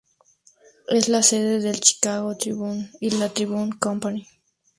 Es 0.87 1.09
la 1.09 1.21
sede 1.21 1.59
del 1.59 1.79
"Chicago 1.79 2.35
Tribune" 2.35 2.89
y 3.01 3.11
la 3.11 3.29
Tribune 3.29 3.69
Company. 3.79 4.27